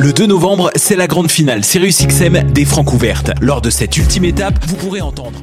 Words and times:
Le 0.00 0.12
2 0.12 0.26
novembre, 0.26 0.70
c'est 0.76 0.96
la 0.96 1.06
grande 1.06 1.30
finale. 1.30 1.64
Sirius 1.64 2.06
XM 2.06 2.52
des 2.52 2.64
Francs 2.64 2.92
ouvertes. 2.92 3.32
Lors 3.40 3.60
de 3.60 3.68
cette 3.68 3.96
ultime 3.96 4.24
étape, 4.24 4.54
vous 4.66 4.76
pourrez 4.76 5.00
entendre 5.00 5.42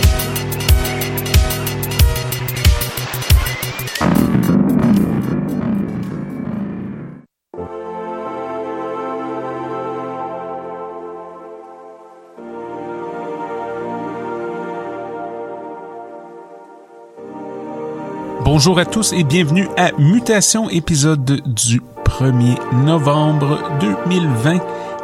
Bonjour 18.63 18.77
à 18.77 18.85
tous 18.85 19.11
et 19.13 19.23
bienvenue 19.23 19.67
à 19.75 19.91
Mutation, 19.97 20.69
épisode 20.69 21.41
du 21.47 21.81
1er 22.05 22.59
novembre 22.85 23.57
2020. 23.79 24.59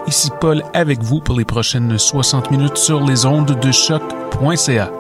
Ici 0.06 0.30
Paul 0.40 0.62
avec 0.76 1.02
vous 1.02 1.22
pour 1.22 1.36
les 1.36 1.44
prochaines 1.44 1.98
60 1.98 2.52
minutes 2.52 2.78
sur 2.78 3.04
les 3.04 3.26
ondes 3.26 3.60
de 3.60 3.72
choc.ca. 3.72 4.92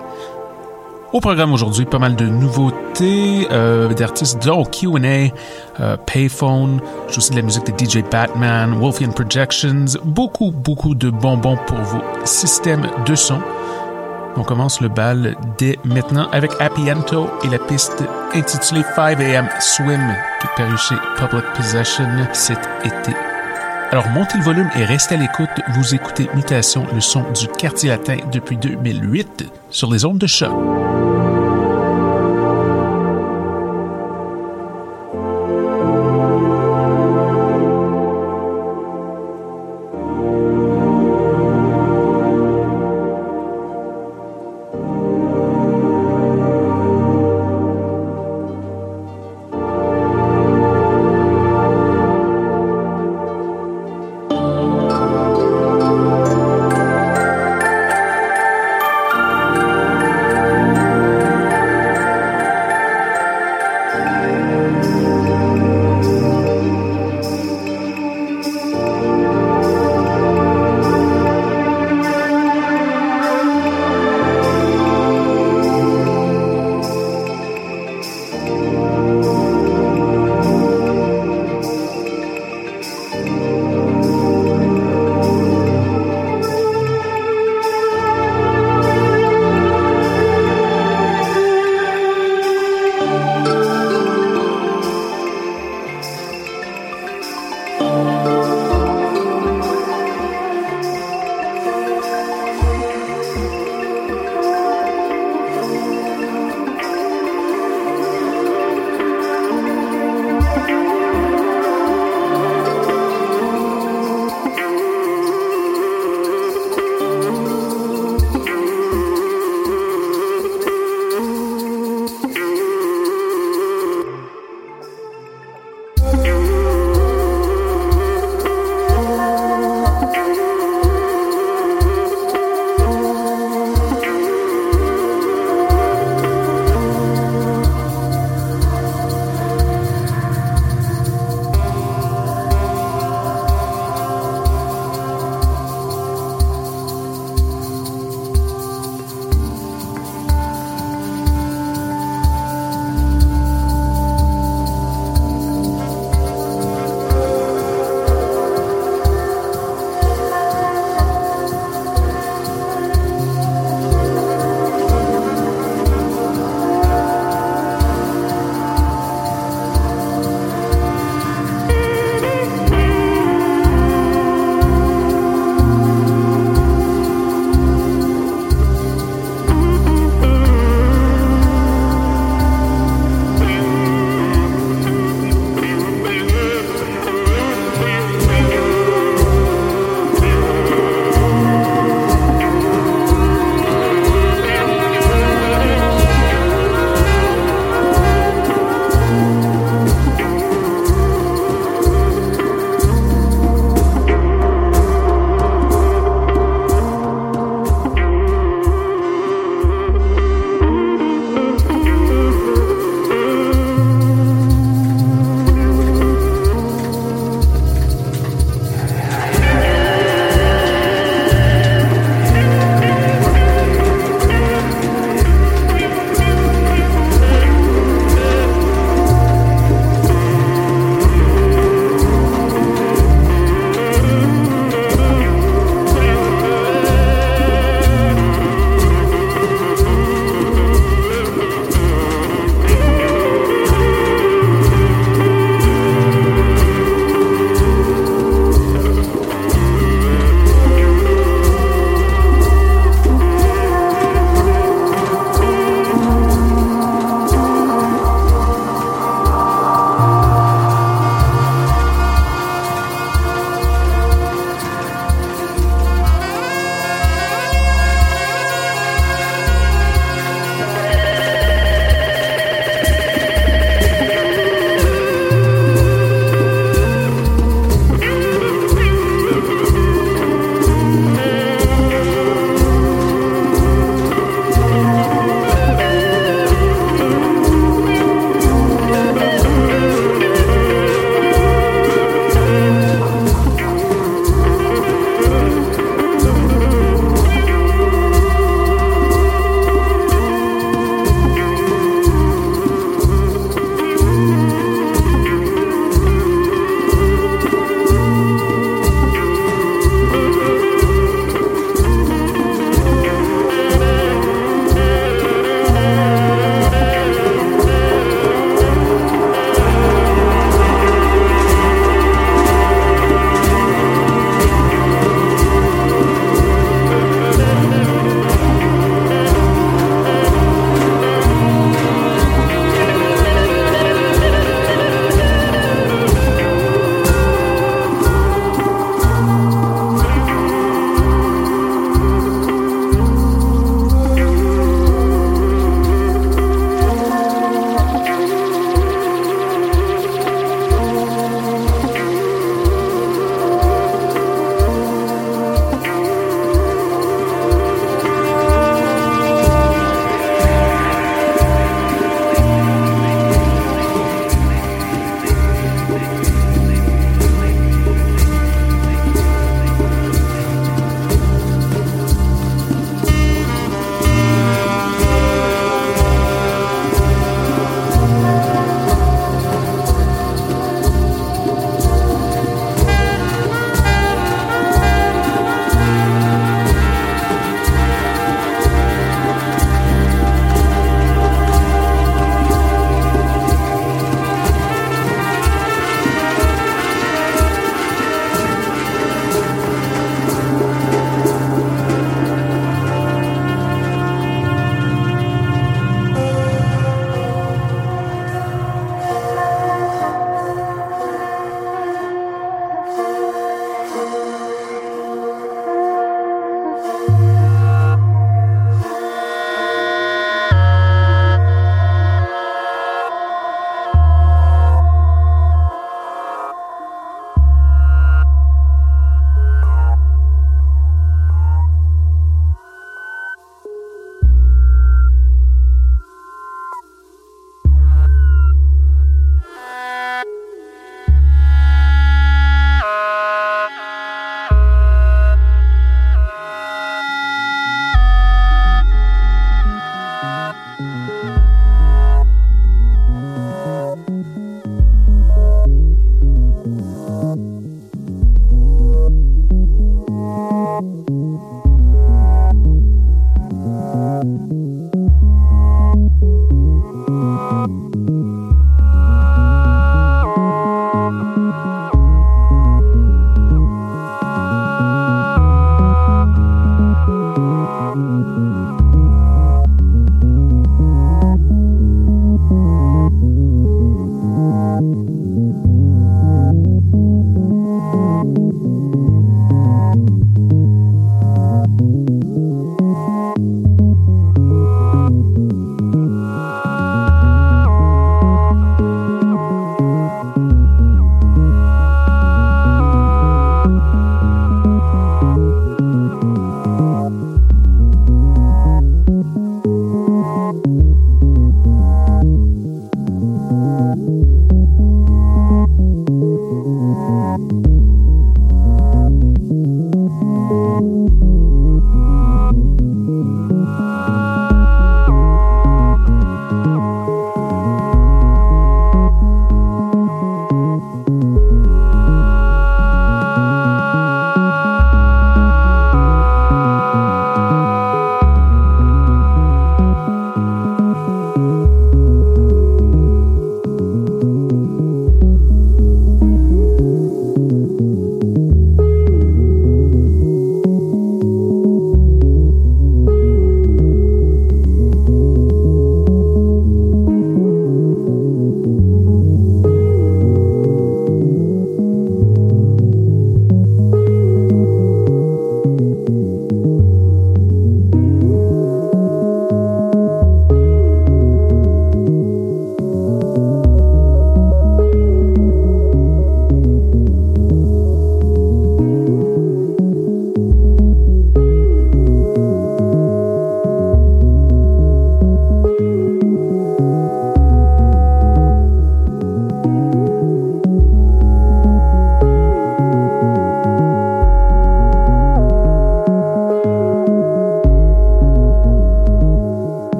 Au 1.13 1.19
programme 1.19 1.53
aujourd'hui, 1.53 1.85
pas 1.85 1.99
mal 1.99 2.15
de 2.15 2.25
nouveautés, 2.25 3.47
euh, 3.51 3.93
d'artistes 3.93 4.43
dont 4.43 4.63
Q&A, 4.65 5.29
euh, 5.79 5.95
Payphone, 6.07 6.81
j'ai 7.09 7.17
aussi 7.19 7.29
de 7.29 7.35
la 7.35 7.43
musique 7.43 7.67
de 7.67 7.85
DJ 7.85 8.03
Batman, 8.09 8.73
Wolfian 8.73 9.11
Projections, 9.11 9.85
beaucoup, 10.03 10.49
beaucoup 10.49 10.95
de 10.95 11.11
bonbons 11.11 11.59
pour 11.67 11.77
vos 11.77 12.01
systèmes 12.25 12.89
de 13.05 13.13
son. 13.13 13.37
On 14.37 14.43
commence 14.43 14.81
le 14.81 14.87
bal 14.87 15.35
dès 15.57 15.79
maintenant 15.83 16.29
avec 16.31 16.51
Appiento 16.59 17.27
et 17.43 17.49
la 17.49 17.57
piste 17.57 18.03
intitulée 18.35 18.83
5am 18.95 19.49
Swim 19.59 20.15
qui 20.39 20.45
est 20.45 20.55
parue 20.55 20.77
chez 20.77 20.95
Public 21.17 21.43
Possession 21.55 22.07
cet 22.33 22.59
été. 22.85 23.13
Alors 23.89 24.07
montez 24.09 24.37
le 24.37 24.43
volume 24.43 24.69
et 24.77 24.85
restez 24.85 25.15
à 25.15 25.17
l'écoute. 25.17 25.49
Vous 25.69 25.95
écoutez 25.95 26.29
Mutation, 26.35 26.85
le 26.93 27.01
son 27.01 27.23
du 27.31 27.47
quartier 27.47 27.89
latin 27.89 28.17
depuis 28.31 28.57
2008 28.57 29.45
sur 29.71 29.91
les 29.91 30.05
ondes 30.05 30.19
de 30.19 30.27
choc. 30.27 30.53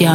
Do 0.00 0.06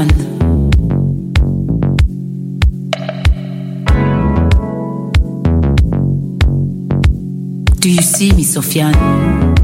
you 7.92 8.02
see 8.02 8.32
me, 8.32 8.44
Sofiane? 8.44 9.55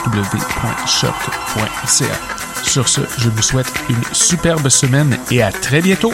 www.choc.ca. 0.06 2.14
Sur 2.62 2.88
ce, 2.88 3.00
je 3.18 3.28
vous 3.28 3.42
souhaite 3.42 3.72
une 3.88 4.02
superbe 4.12 4.68
semaine 4.68 5.18
et 5.30 5.42
à 5.42 5.50
très 5.52 5.80
bientôt! 5.80 6.12